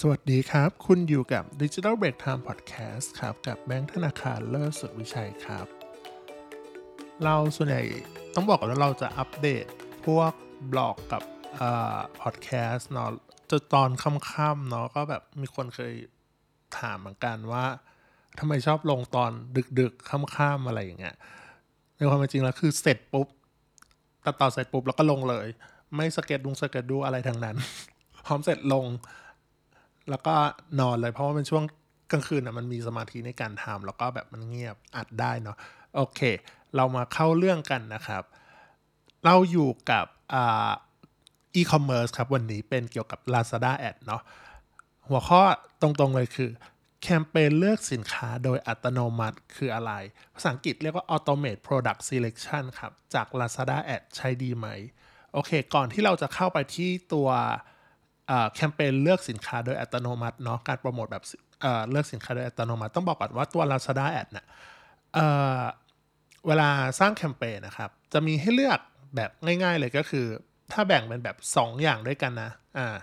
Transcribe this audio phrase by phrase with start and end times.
[0.00, 5.66] สวัสดีครับ คุณอยู่กับ Digital Break Time Podcast ครับ กับแบงค์ธนาคารเลิศสุดวิชัยครับ
[7.24, 7.82] เราส่วนใหญ่
[8.34, 9.66] ต้องบอกก่อนว่าเราจะอัปเดต
[10.06, 10.32] พวก
[10.72, 11.22] บล็อกกับ
[11.60, 11.62] อ
[12.20, 13.10] พอดแคสต์เนาะ
[13.50, 15.94] จะตอนค่ำๆเนาะก็แบบมีคนเคย
[16.78, 17.64] ถามเหมือนกันว่า
[18.38, 19.30] ทำไมชอบลงตอน
[19.78, 21.16] ดึกๆค่ำๆอะไรอย่างเงี้ย
[21.96, 23.28] ในความเป็นจริงแล้วคือเสร็จปุ๊บ
[24.24, 25.46] ตัดต่อเสร็จปุ๊บแล้วก็ลงเลย
[25.96, 27.56] ไม่สเก็ตดุง schedule อะไรทั้งนั้น
[28.26, 28.86] พร้อมเสร็จลง
[30.10, 30.34] แล้วก็
[30.80, 31.64] นอนเลยเพราะว่าเป็นช่วง
[32.10, 35.56] กลางคืนอะมันมีสมาธิในการทำแล้วก็แบบมันเงียบอัดได้เนาะ
[35.96, 36.20] โอเค
[36.76, 38.22] เรามาเข้าเรื่องกันนะครับ
[39.24, 40.70] เราอยู่กับอ่า
[41.54, 44.22] อีคอมเมิร์ซครับ วันนี้เป็นเกี่ยวกับ Lazada Ad เนาะ
[45.08, 45.40] หัวข้อ
[45.82, 46.50] ตรงๆเลยคือ
[47.02, 49.92] แคมเปญเลือกสินค้าโดยอัตโนมัติคืออะไร
[50.34, 54.66] ภาษาอังกฤษเรียกว่า Automate Product Selection ครับ จาก Lazada Ad ใช้ดีไหม
[55.32, 57.28] โอเค ก่อนที่เราจะเข้าไปที่ตัว
[58.54, 61.24] แคมเปญเลือกสินค้าโดยอัตโนมัติเนาะการโปรโมทแบบ
[61.90, 64.46] เลือกสินค้าโดยอัตโนมัติต้องบอกก่อนว่าตัว Lazada Ad เนี่ย
[66.46, 66.68] เวลา
[67.00, 68.78] สร้างแคมเปญนะครับ จะมีให้เลือก
[69.16, 70.26] แบบง่าย ๆ เลยก็คือ
[70.72, 72.96] ถ้าแบ่งเป็นแบบ 2 อย่างด้วยกันนะอ่า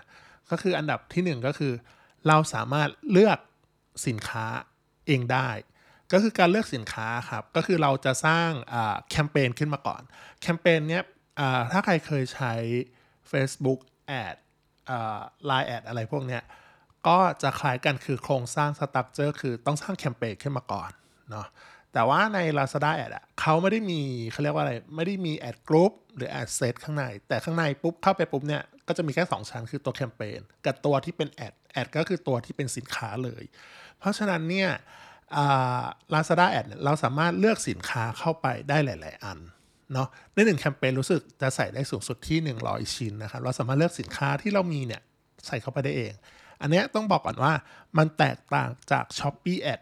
[0.50, 1.72] ก็คืออันดับที่ 1 ก็คือ
[2.28, 3.38] เราสามารถเลือก
[4.06, 4.44] สินค้า
[5.06, 5.48] เองได้
[6.12, 8.50] ก็คือการเลือกสินค้าครับ ก็คือเราจะสร้าง
[9.10, 10.02] แคมเปญขึ้นมาก่อน
[10.40, 11.04] แคมเปญเนี้ย
[11.72, 12.52] ถ้าใครเคยใช้
[13.30, 13.80] Facebook
[14.24, 14.36] Ad
[15.46, 16.42] LINE Ad อะไรพวกเนี้ย
[17.08, 20.90] ก็จะคล้ายกันคือโครงสร้าง structure คือต้องสร้างแคมเปญขึ้นมาก่อน
[21.30, 21.46] เนาะ
[21.92, 24.00] แต่ว่าใน Lazada Ad อะเขาไม่ได้มี
[24.32, 33.42] เขาเรียกว่าอะไร ไม่ได้มี ad group หรือ ad set ข้างใน แต่ข้างในปุ๊บเข้าไปปุ๊บเนี่ยก็จะมีแค่ 2 ชั้นคือตัวแคมเปญกับตัวที่เป็น ad ad ก็คือตัวที่เป็นสินค้าเลย
[33.98, 34.70] เพราะฉะนั้นเนี่ย
[36.14, 39.38] ลาซาด้าแอดเราสามารถเลือกสินค้าเข้าไปได้หลาย ๆ อัน
[39.92, 45.02] เนาะในหนึ่งแคมเปญรู้สึกจะใส่ได้สูงสุดที่ 100 ชิ้นนะครับเราสามารถเลือกสินค้าที่เรามีเนี่ย
[45.46, 46.12] ใส่เข้าไปได้เอง
[46.60, 47.52] อันนี้ต้องบอกก่อนว่า
[47.98, 49.80] มันแตกต่างจาก s h อ p e e Ad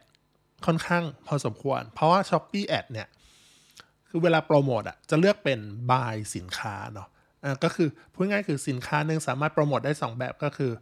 [0.66, 3.08] ค่อนข้างพอสมควร เพราะว่า s h อ p e e Ad เนี่ย
[4.08, 5.60] คือเวลาโปรโมทอะจะเลือกเป็น
[5.90, 7.08] buy สินค้าเนาะ
[7.64, 10.72] ก็คือพูดง่ายคือสินค้าหนึ่งสามารถโปรโมทได้ 2 แบบก็คือ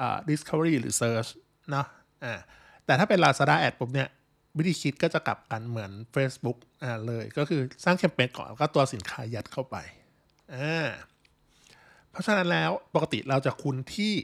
[0.00, 1.30] อ discovery หรือ search
[1.70, 1.86] เนาะ
[2.24, 2.40] อ่า
[2.86, 4.08] แต่ถ้าเป็น Lazada Ad ปุ๊บเนี่ย
[4.56, 9.76] วิธีคิดก็จะกลับกันเหมือน Facebook อ่าเลยก็คือสร้างแคมเปญก่อนแล้วก็ตัวสินค้ายัดเข้าไป
[10.54, 10.88] อ่า
[12.10, 14.14] เพราะฉะนั้นแล้วปกติเราจะคุ้นที่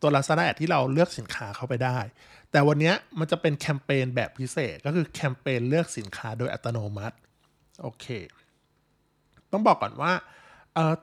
[0.00, 1.98] ตัว Lazada แอดที่เราเลือกสินค้าเข้าไปได้
[2.52, 7.16] แต่วันนี้มันจะเป็นแคมเปญแบบพิเศษก็คือแคมเปญเลือกสินค้าโดยอัตโนมัติ
[7.82, 8.06] โอเค
[9.52, 10.12] ต้องบอกก่อนว่า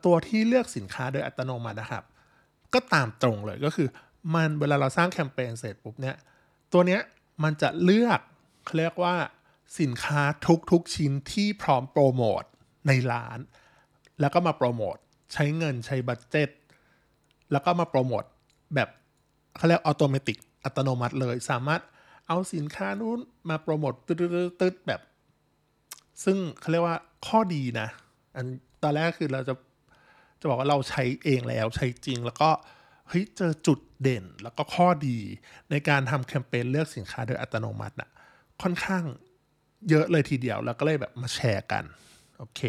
[0.04, 2.04] ตัวที่เลือกสินค้าโดยอัตโนมัตินะครับ
[2.74, 3.88] ก็ตามตรงเลยก็คือ
[4.34, 6.16] มันเวลาเราสร้างแคมเปญเสร็จปุ๊บเนี่ย
[6.72, 7.00] ตัวเนี้ย
[7.44, 8.20] มันจะเลือก
[8.66, 9.14] เขาเรียกว่า
[9.80, 10.22] สินค้า
[10.70, 12.42] ทุกๆชิ้นที่พร้อมโปรโมท
[12.86, 13.38] ในร้าน
[14.20, 14.96] แล้วก็มาโปรโมท
[15.32, 16.50] ใช้เงินใช้บัตเจ็ต
[17.52, 18.24] แล้วก็มาโปรโมท
[18.74, 18.88] แบบ
[19.56, 20.34] เขาเรียกอัตโนมัติ
[20.64, 21.82] อัตโนมัติเลยสามารถ
[22.28, 23.18] เอาสินค้านู้น
[23.48, 25.00] มาโปรโมทตืดๆแบบ
[26.24, 27.88] ซึ่งเขาเรียกว่าข้อดีนะ
[28.34, 28.46] อัน
[28.82, 29.54] ตอนแรกคือเราจะ
[30.40, 32.50] จะบอกว่าเราใช้เองแล้วใช้จริงแล้วก็
[33.08, 35.18] เฮ้ยเจอจุดเด่นแล้วก็ข้อดี
[35.70, 38.10] ในการทำแคมเปญเลือกสินค้าโดยอัตโนมัตินะ
[38.62, 39.04] ค่อนข้าง
[39.90, 41.84] เยอะเลยทีเดียวแล้วก็เลยแบบมาแชร์กัน
[42.38, 42.60] โอเค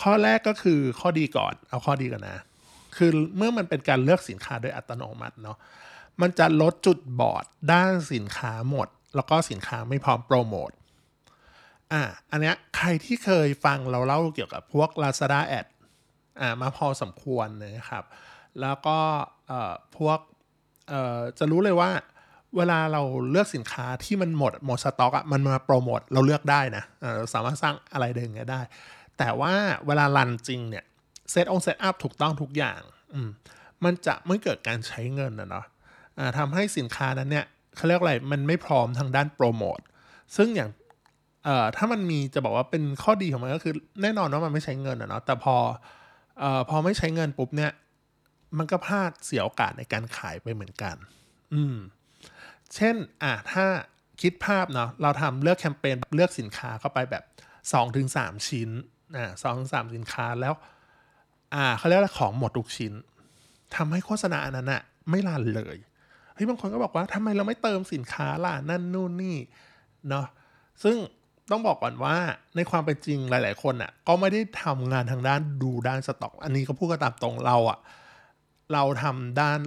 [0.00, 2.38] ข้อแรกก็คือข้อดีก่อนเอาข้อดีก่อนนะ
[2.96, 5.58] คือเมื่อมันเป็นการเลือกสินค้าโดยอัตโนมัติเนาะ
[6.20, 10.70] มันจะลดจุดบอดด้านสินค้าหมด แล้วก็สินค้าไม่พร้อมโปรโมท
[11.92, 15.66] อ่าอันเนี้ยใครที่เคยฟังเราเล่าเกี่ยวกับพวก Lazada Ad
[16.40, 18.04] อ่ามาพอสมควรนะครับ
[18.60, 18.98] แล้วก็
[19.96, 20.18] พวก
[21.38, 21.90] จะรู้เลยว่า
[22.56, 26.84] เวลาเราเลือกสินค้าที่มันหมดหมดสต็อกอะมันมาโปรโมทเราเลือกได้นะ
[27.16, 28.60] เราสามารถสร้างอะไรเดิงได้
[29.18, 29.52] แต่ว่า
[29.86, 30.84] เวลา run จริงเนี่ย
[31.30, 32.80] เซตอง set up ถูกต้องทุกอย่าง
[33.14, 33.28] อืม
[33.84, 35.64] มันจะไม่เกิดการใช้เงินนะเนาะ
[36.38, 37.46] ทำให้สินค้านั้นเนี่ย
[37.76, 39.80] เขาเรียกอะไรมันไม่พร้อมทางด้านโปรโมท
[40.36, 40.70] ซึ่งอย่าง
[41.44, 45.56] เอ่อถ้ามันมีจะบอกว่าเป็นข้อดีของมันก็คือ แน่นอนว่ามันไม่ใช้เงินอะเนาะแต่พอ
[46.38, 47.72] เอ่อพอไม่ใช้เงินปุ๊บเนี่ย
[48.58, 50.96] มันก็พลาดเสียโอกาสในการขายไปเหมือนกัน
[51.54, 51.76] อืม
[52.76, 53.64] เช่นอะถ้า
[54.20, 57.24] คิดภาพเนาะเราทำเลือกแคมเปญเลือกสินค้าเข้าไปแบบ
[57.86, 58.70] 2-3 ชิ้น
[59.16, 60.54] อ่าสองถึงสามสินค้าแล้ว
[61.54, 62.92] อ่าเขาเรียกว่าของหมดทุกชิ้น
[63.76, 65.76] ทำให้โฆษณาอันนั้นอะไม่รันเลย
[66.34, 69.36] เฮ้ยบางคนก็บอกว่าทำไมเราไม่เติมสินค้าล่ะนั่นนู่นนี่
[70.08, 70.26] เนาะ
[70.82, 70.96] ซึ่ง
[71.50, 72.16] ต้องบอกก่อนว่า
[72.56, 77.78] ในความเป็นจริงหลาย ๆ คนอะ่ะก็ไม่ได้ทำงานทางด้านดูด้านสต็อก อันนี้ก็พูดกันตามตรงเราอะ่ะ
[78.72, 79.58] เราทำด้าน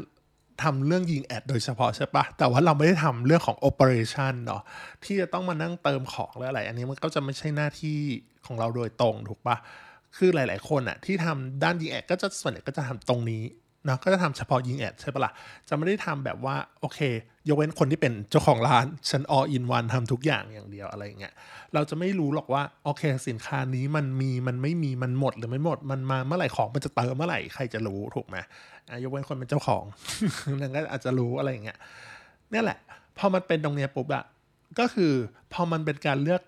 [0.61, 4.61] ทำเรื่องยิงแอดโดยเฉพาะใช่ปะแต่ว่าเราไม่ได้ทำเรื่องของโอเปอเรชันเนาะ
[5.03, 7.99] ที่จะต้องมานั่งเติมของหรืออะไร อันนี้มันก็จะไม่ใช่หน้าที่
[8.45, 9.55] ของเราโดยตรงถูกปะ
[10.17, 13.43] คือหลาย ๆ คนอะที่ทำด้านยิงแอดก็จะส่วนใหญ่ก็จะทำตรงนี้
[13.87, 15.31] นะก็จะทำเฉพาะยิงแอดใช่ปะละ่ะ
[15.69, 16.99] จะไม่ได้ทำแบบว่าโอเค
[17.47, 21.33] ยกเว้นคนที่เป็นเจ้าของร้านฉัน all in one ทำทุกอย่างอย่างเดียวอะไรเงี้ย
[21.73, 28.37] เราจะไม่รู้หรอกว่าโอเค สินค้านี้มันมีมันไม่มีมันหมดหรือไม่หมดมันมาเมื่อไหร่ของมันจะเติมเมื่อไหร่ใครจะรู้ถูกไหม
[29.03, 29.83] ยกเว้นคนเป็นเจ้าของ
[30.61, 31.77] นั่นก็อาจจะรู้อะไรอย่างเงี้ย
[32.53, 32.79] นี่แหละ
[33.17, 34.23] พอมันเป็นตรงเนี้ยปุ๊บอะ
[34.79, 35.13] ก็คือ
[35.53, 36.41] พอมันเป็นการเลือก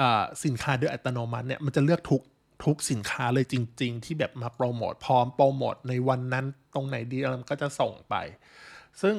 [0.00, 0.02] อ
[0.44, 2.22] สินค้าโดยอัตโนมัติเนี่ยมันจะเลือกทุก
[2.64, 8.14] ทุกสินค้าเลยจริง ๆ ที่แบบมาโปรโมทพร้อมโปรโมทในวันนั้นตรงไหนดีมันก็จะส่งไป
[9.02, 9.16] ซึ่ง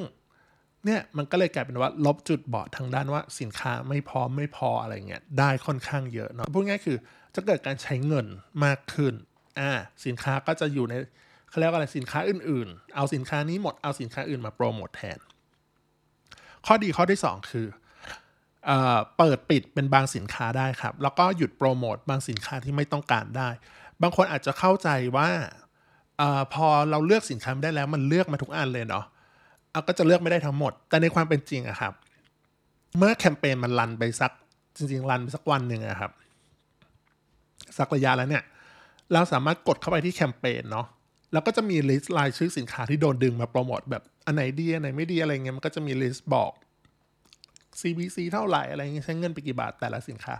[0.84, 6.98] เนี่ยมันก็เลยกลายเป็นว่าลบจุดบอดทางด้านว่าสินค้าไม่พร้อมไม่พออะไรเงี้ยได้ค่อนข้างเยอะเนาะพูดง่ายคือ
[7.34, 8.26] จะเกิดการใช้เงิน
[8.64, 9.14] มากขึ้น
[9.60, 9.72] อ่า
[10.04, 10.94] สินค้าก็จะอยู่ใน
[11.52, 15.18] เขาเรียกว่าอะไรสินค้าอื่นๆ เอาสินค้านี้หมดเอาสินค้าอื่นมาโปรโมทแทน
[16.66, 17.66] ข้อดีข้อที่ 2 คือ
[19.18, 23.48] เปิดปิดเป็นบางสินค้าได้ครับ แล้วก็หยุดโปรโมทบางสินค้าที่ไม่ต้องการได้
[24.02, 25.28] บางคนอาจจะเข้าใจว่า
[26.20, 26.22] อ
[26.54, 29.04] พอเราเลือกสินค้าได้แล้วมันเลือกมาทุกอันเลยเนาะ
[29.70, 31.92] เอาก็จะเลือกไม่ได้ทั้งหมด แต่ในความเป็นจริงอะครับ
[32.98, 34.32] เมื่อแคมเปญมันรันไปสัก
[34.76, 36.12] จริงๆ run ไปสักวันหนึ่งอะครับ
[37.78, 38.44] สักระยะแล้วเนี่ย
[39.12, 40.86] เราสามารถกดเข้าไปที่แคมเปญเนาะ
[41.32, 46.52] แล้วก็จะมี list รายชื่อสินค้าที่โดนดึงมาโปรโมทแบบอันไหนดีอันไหนไม่ดีอะไรเงี้ยมันก็จะมีลิสต์บอก
[47.80, 50.34] CBC เท่าไหร่อะไรเงี้ยใช้เงินไปกี่บาทแต่ละสินค้า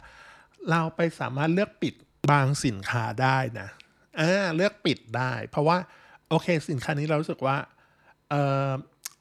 [0.70, 1.94] เราไปสามารถเลือกปิด
[2.30, 3.68] บางสินค้าได้นะ
[4.20, 5.76] อ่าเลือกปิดได้ เพราะว่า
[6.28, 7.56] โอเคสินค้านี้เรารู้สึกว่า
[8.30, 8.34] เอ
[8.68, 8.70] อ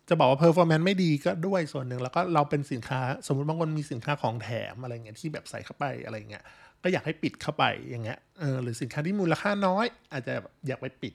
[0.09, 6.43] จะบอกว่า performance ไม่ดีก็ด้วยส่วนหนึ่งแล้วก็เราเป็นสินค้าสมมติบางคนมีสินค้าของแถมอะไรเงี้ยที่แบบใส่เข้าไปอะไรเงี้ย
[6.83, 10.33] ก็อยากให้ปิดเข้าไปอย่างเงี้ยเออหรือสินค้าที่มูลค่าน้อย อาจจะ
[10.67, 11.13] อยากไปปิด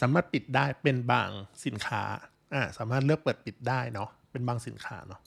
[0.00, 1.30] สามารถปิดได้เป็นบาง
[1.64, 2.02] สินค้า
[2.54, 5.20] อ่าสามารถเลือกเปิดปิดได้เนาะเป็นบางสินค้าเนาะ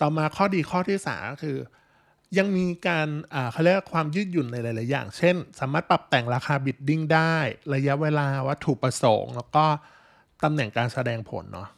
[0.00, 1.58] ต่อมาข้อดีข้อที่สามก็คือ
[2.38, 3.08] ยังมีการ
[3.52, 7.36] เขาเรียกความยืดหยุ่นในหลาย ๆ อย่าง เช่น สามารถปรับแต่งราคาบิดดิ้งได้
[7.74, 9.64] ระยะเวลาวัตถุประสงค์ แล้วก็
[10.44, 11.68] ตำแหน่งการแสดงผลเนาะ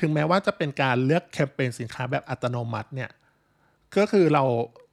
[0.00, 3.10] ถึงแม้ว่าจะเป็นการเลือกแคมเปญสินค้าแบบอัตโนมัติเนี่ย
[3.96, 4.44] ก็คือเรา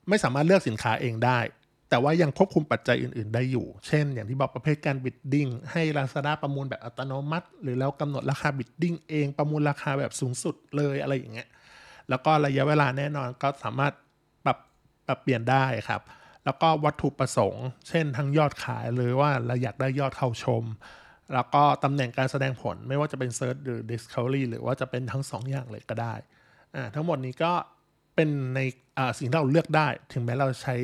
[0.10, 1.40] ไม่สามารถเลือกสินค้าเองได้
[1.90, 11.48] แต่ว่ายังควบคุมปัจจัยอื่น ๆ ได้อยู่ เช่น อย่างที่บอกประเภทการ bidding ให้ Lazada ประมูลแบบอัตโนมัติ หรือแล้วกำหนดราคา bidding เองประมูลราคาแบบสูงสุดเลยอะไรอย่างเงี้ย
[12.10, 13.94] แล้วก็ระยะเวลาแน่นอนก็สามารถ
[14.46, 14.58] ปรับ
[15.08, 16.02] ปรับเปลี่ยนได้ครับ
[16.46, 20.64] แล้วก็วัตถุประสงค์ เช่น ทั้งยอดขายหรือว่าเราอยากได้ยอดเข้าชม
[21.34, 26.14] แล้วก็ตำแหน่งการแสดงผลไม่ว่าจะเป็น Search หรือ Discovery หรือว่าจะเป็นทั้ง 2ออย่างเลยก็ได้
[26.96, 27.52] ทั้งหมดนี้ก็
[28.16, 28.60] เป็นใน
[29.18, 30.76] สิ่งที่เราเลือกได้ ถึงแม้เราใช้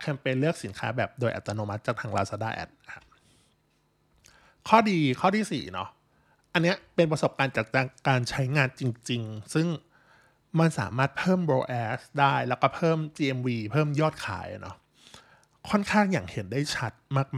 [0.00, 2.70] แคมเปญเลือกสินค้าแบบโดยอัตโนมัติจากทาง Lazada Ad
[4.68, 5.88] ข้อดีข้อที่4เนาะ
[6.52, 7.66] อันเนี้ยเป็นประสบการณ์จาก
[8.08, 9.66] การใช้งานจริง ๆ ซึ่ง
[10.60, 14.76] มันสามารถเพิ่ม ROAS ได้แล้วก็เพิ่ม GMV เพิ่มยอดขายเนาะ
[15.70, 16.92] ค่อนข้างอย่างเห็นได้ชัด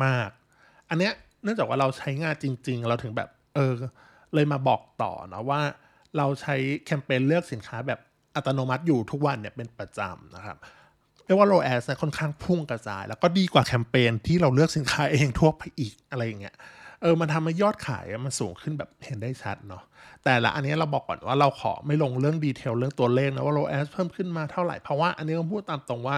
[0.04, 0.28] มาก
[0.60, 3.72] ๆ อันเนี้ยเนื่องจากว่าเราใช้งานจริง ๆ เราถึงแบบเออ
[4.34, 5.60] เลยมาบอกต่อเนาะว่า
[6.16, 6.54] เราใช้
[6.86, 8.00] แคมเปญเลือกสินค้าแบบ
[8.34, 10.56] อัตโนมัติอยู่ทุกวันเนี่ยเป็นประจำนะครับ
[11.25, 16.56] เรียกว่า ROAS ค่อนข้างพุ่งกระจาย แล้วก็ดีกว่าแคมเปญที่เราเลือกสินค้าเองทั่วไปอีกอะไรอย่างเงี้ย
[17.03, 19.82] เออมันทำให้ยอดขายมันสูงขึ้นแบบเห็นได้ชัดเนาะ
[20.25, 26.17] แต่ละอันนี้เราบอกก่อนว่าเราขอไม่ลงเรื่องดีเทลเรื่องตัวเลขนะว่าโลแอสเพิ่มขึ้นมาเท่าไหร่ เพราะว่าอันนี้ต้องพูดตามตรงว่า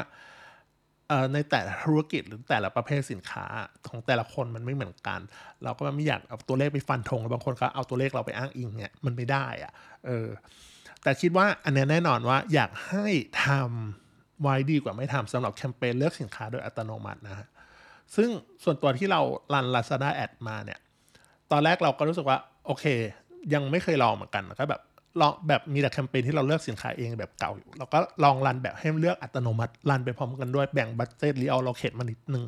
[1.34, 3.44] ในแต่ละธุรกิจหรือแต่ละประเภทสินค้า
[3.88, 5.20] ของแต่ละคนมันไม่เหมือนกัน
[5.64, 9.72] เราก็ไม่อยากเอาตัวเลขไปฟันธงบางคนก็เอาตัวเลขเราไปอ้างอิงเนี่ยมันไม่ได้อะ
[10.06, 10.28] เออ
[11.02, 13.06] แต่คิดว่าอันนี้แน่นอนว่าอยากให้
[13.44, 14.05] ทำ
[14.42, 17.46] ไว้ดีกว่าไม่ทำสำหรับแคมเปญเลือกสินค้าโดยอัตโนมัตินะฮะ
[18.16, 18.28] ซึ่ง
[18.64, 19.20] ส่วนตัวที่เรา
[19.54, 20.78] รัน Lazada Ad มาเนี่ย
[21.50, 22.84] ตอนแรกเราก็รู้สึกว่าโอเค
[23.54, 24.82] ยังไม่เคยลองเหมือนกันก็แบบ
[25.20, 32.44] ลองแบบมีแต่แคมเปญที่เราเลือกสินค้าเองแบบเก่าอยู่เราก็ลองรันแบบให้เลือกอัตโนมัติรันไปพร้อมกันด้วยแบ่งบัตเจตรีเอาโลเคตมานิดนึง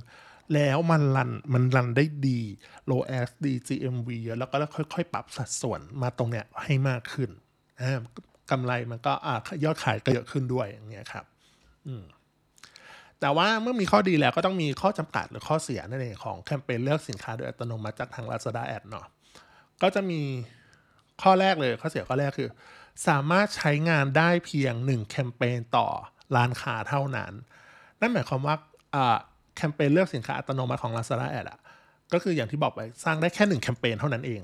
[0.54, 2.40] แล้วมันรันมันรันได้ดี
[2.90, 7.30] low s d GMV เยอะแล้วก็ค่อยๆ ปรับสัดส่วนมาตรงเนี้ยให้มากขึ้น
[8.50, 9.12] กำไรมันก็
[9.64, 11.25] ยอดขายก็เยอะขึ้นด้วยอย่างเงี้ยครับ
[13.20, 19.06] แต่ว่าเมื่อมีข้อดีแล้วก็ต้องมีข้อจำกัดหรือข้อเสียนั่นเองของแคมเปญเลือกสินค้าโดยอัตโนมัติจากทาง Lazada Ad เนาะ
[19.82, 20.20] ก็จะมี
[21.23, 22.49] ข้อแรกเลยข้อเสียข้อแรกคือ
[23.08, 25.88] สามารถใช้งานได้เพียง 1 แคมเปญต่อ
[26.37, 27.32] ร้านค้าเท่านั้น
[28.00, 28.54] นั่นหมายความว่า
[29.56, 31.58] แคมเปญเลือกสินค้าอัตโนมัติของ Lazada Ad อะ
[32.12, 34.42] ก็คืออย่างที่บอกไปสร้างได้แค่ 1 แคมเปญเท่านั้นเอง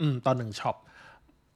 [0.00, 0.76] อืมตอนหนึ่งช็อป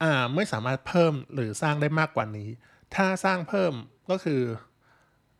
[0.03, 2.49] อ่าไม่สามารถเพิ่มหรือสร้างได้มากกว่านี้
[2.95, 3.73] ถ้าสร้างเพิ่ม
[4.11, 4.41] ก็คือ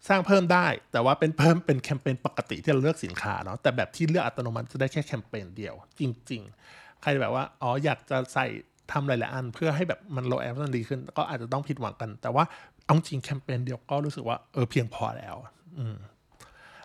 [0.09, 8.47] สร้างเพิ่มได้ แต่ว่าเป็นเพิ่มเป็นแคมเปญปกติที่เราเลือกสินค้าเนาะแต่แบบที่เลือกอัตโนมัติจะได้แค่แคมเปญเดียว จริง ๆ ใครแบบว่าอ๋ออยากจะใส่
[8.93, 12.45] ทำหลายๆอันเพื่อให้แบบมันโลแอปมันดีขึ้น ก็อาจจะต้องผิดหวังกัน แต่ว่า
[12.85, 15.37] เอาจริงแคมเปญเดียวก็รู้สึกว่าเออเพียงพอแล้ว
[15.79, 15.97] อืม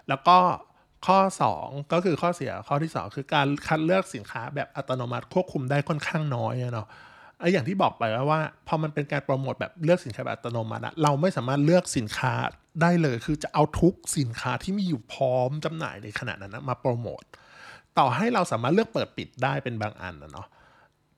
[0.10, 0.38] แล้วก็
[1.08, 1.20] ข้อ
[1.56, 6.88] 2 ก็คือข้อเสียข้อที่ 2 คือการคัดเลือกสินค้าแบบอัตโนมัติควบคุมได้ค่อนข้างน้อยเนาะ
[7.42, 12.34] ไอ้อย่างที่บอกไปว่าว่าพอมันเป็นการโปรโมทแบบเลือกสินค้าแบบอัตโนมัติเราไม่สามารถเลือกสินค้า
[12.82, 17.24] ได้เลย คือจะเอาทุกสินค้าที่มีอยู่พร้อมจำหน่ายในขณะนั้นนะมาโปรโมท
[17.98, 20.48] ต่อให้เราสามารถเลือกเปิดปิดได้เป็นบางอันนะเนาะ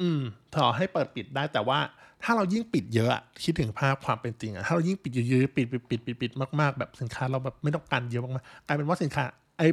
[0.02, 0.22] อืม
[0.56, 1.80] ต่อให้เปิดปิดได้แต่ว่า
[2.24, 3.10] ถ้าเรายิ่งปิดเยอะ
[3.44, 9.24] คิดถึงภาพความเป็นจริงอะถ้าเรายิ่งปิดเยอะๆปิดปิดปิดปิดปิดมากๆ แบบสินค้าเราแบบไม่ต้องการเยอะมากๆกลายเป็นว่าสินค้า
[9.58, 9.64] ไอ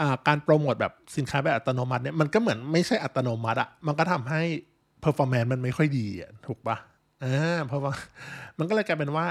[0.00, 4.42] อ่าการโปรโมทแบบสินค้าแบบอัตโนมัติเนี่ยมันก็เหมือนไม่ใช่อัตโนมัติอะมันก็ทำให้
[5.04, 6.76] performance มันไม่ค่อยดีอะถูกปะ
[7.24, 7.92] อ่าเพราะว่า
[8.58, 9.26] มันก็เลยกลายเป็นว่า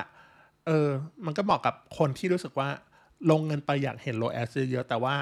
[0.65, 0.87] เออ
[1.25, 2.69] มันก็เหมาะกับคนที่รู้สึกว่า
[3.31, 5.15] ลงเงินไปอยากเห็นโลแอสเยอะแต่ว่า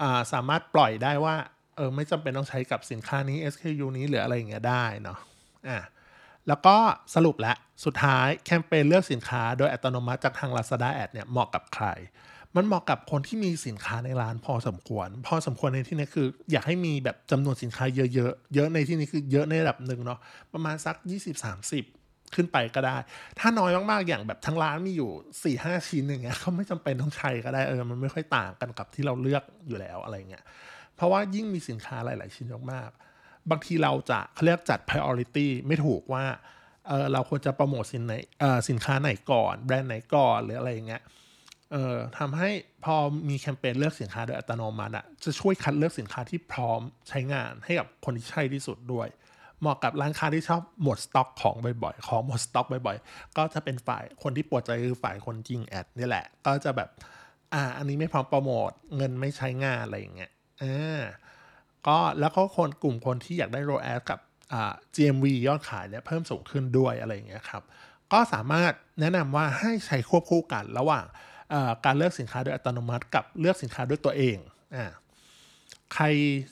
[0.00, 1.34] อ่าสามารถปล่อยได้ว่า
[1.76, 5.18] เออ ไม่จำเป็นต้องใช้กับสินค้านี้ SKU นี้หรืออะไรอย่างเงี้ยได้เนาะ
[5.68, 5.78] อ่า
[6.48, 6.76] แล้วก็
[7.14, 11.86] สรุปแล้วสุดท้ายแคมเปญเลือกสินค้าโดยอัตโนมัติจากทาง Lazada Ad เนี่ยเหมาะกับใคร
[12.56, 20.18] มันเหมาะกับคนที่มีสินค้าในร้านพอสมควร พอสมควรในที่นี้คือ อยากให้มีแบบจำนวนสินค้าเยอะๆ เยอะในที่นี้คือเยอะในระดับหนึ่งเนาะ
[20.52, 20.96] ประมาณสัก
[21.64, 22.96] 20-30ขึ้นไปก็ได้
[23.38, 30.44] ถ้าน้อยมากๆ อย่างแบบทั้งร้านมีอยู่4ี่ห้าชิ้นอย่างเงี้ยเขาไม่จำเป็นต้องใช้ก็ได้เออ มันไม่ค่อยต่างกันกับที่เราเลือกอยู่แล้วอะไรเงี้ย
[30.96, 36.24] เพราะว่ายิ่งมีสินค้าหลาย ๆ ชิ้นมากๆ บางทีเราจะเขาเรียกจัด priority ไม่ถูกว่า
[36.88, 41.02] เออเราควรจะโปรโมทสินไหน เออสินค้าไหนก่อน แบรนด์ไหนก่อนหรืออะไรเงี้ย
[41.72, 42.50] เอ่อทำให้
[42.84, 42.96] พอ
[43.28, 49.08] มีแคมเปญเลือกสินค้าโดยอัตโนมัติอะจะช่วยคัดเลือกสินค้าที่พร้อมใช้งานให้กับคนที่ใช่ที่สุดด้วย
[49.60, 56.88] เหมาะกับร้านค้าที่ชอบหมดสต็อกของบ่อยๆ ของหมดสต็อกบ่อยๆ ก็จะเป็นฝ่ายคนที่ปวดใจคือฝ่ายคนยิงแอดนี่แหละ ก็จะแบบ
[57.54, 60.30] อ่า อันนี้ไม่พร้อมโปรโมทเงินไม่ใช้งานอะไรอย่างเงี้ย
[60.62, 61.00] อ่า
[61.86, 64.20] ก็แล้วก็คนกลุ่มคนที่อยากได้โรแอสกับ
[64.52, 67.62] อ่า GMV ยอดขายเนี่ยเพิ่มสูงขึ้นด้วยอะไรอย่างเงี้ยครับ
[68.12, 71.06] ก็สามารถแนะนำว่าให้ใช้ควบคู่กันระหว่าง
[71.84, 74.36] การเลือกสินค้าโดยอัตโนมัติกับเลือกสินค้าด้วยตัวเอง
[74.74, 74.84] อ่า
[75.94, 76.04] ใคร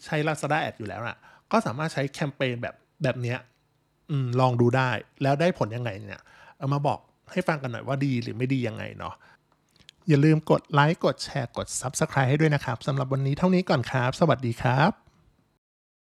[0.05, 1.19] ใช้ Lazada Ad อยู่แล้วนะ
[1.53, 3.39] ก็สามารถใช้แคมเปญแบบแบบเนี้ย
[4.41, 4.91] ลองดูได้
[5.23, 6.23] แล้วได้ผลยังไงเนี่ย
[6.59, 6.99] เอามาบอก
[7.33, 9.15] ให้ฟังกันหน่อยว่าดีหรือไม่ดียังไงเนาะ
[10.09, 15.08] อย่าลืมกดไลค์กดแชร์กด Subscribe ให้ด้วยนะครับสำหรับวันนี้เท่านี้ก่อนครับ สวัสดีครับ